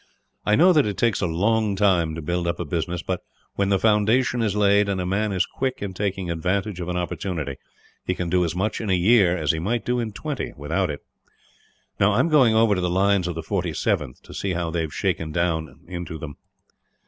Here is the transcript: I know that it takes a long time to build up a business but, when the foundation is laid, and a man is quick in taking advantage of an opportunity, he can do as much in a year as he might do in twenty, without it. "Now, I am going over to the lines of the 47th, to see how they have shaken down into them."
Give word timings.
I 0.47 0.55
know 0.55 0.73
that 0.73 0.87
it 0.87 0.97
takes 0.97 1.21
a 1.21 1.27
long 1.27 1.75
time 1.75 2.15
to 2.15 2.23
build 2.23 2.47
up 2.47 2.59
a 2.59 2.65
business 2.65 3.03
but, 3.03 3.21
when 3.53 3.69
the 3.69 3.77
foundation 3.77 4.41
is 4.41 4.55
laid, 4.55 4.89
and 4.89 4.99
a 4.99 5.05
man 5.05 5.31
is 5.31 5.45
quick 5.45 5.79
in 5.79 5.93
taking 5.93 6.27
advantage 6.31 6.79
of 6.79 6.89
an 6.89 6.97
opportunity, 6.97 7.57
he 8.03 8.15
can 8.15 8.27
do 8.27 8.43
as 8.43 8.55
much 8.55 8.81
in 8.81 8.89
a 8.89 8.95
year 8.97 9.37
as 9.37 9.51
he 9.51 9.59
might 9.59 9.85
do 9.85 9.99
in 9.99 10.11
twenty, 10.11 10.53
without 10.57 10.89
it. 10.89 11.01
"Now, 11.99 12.13
I 12.13 12.19
am 12.19 12.29
going 12.29 12.55
over 12.55 12.73
to 12.73 12.81
the 12.81 12.89
lines 12.89 13.27
of 13.27 13.35
the 13.35 13.43
47th, 13.43 14.21
to 14.23 14.33
see 14.33 14.53
how 14.53 14.71
they 14.71 14.81
have 14.81 14.91
shaken 14.91 15.31
down 15.31 15.81
into 15.87 16.17
them." 16.17 16.37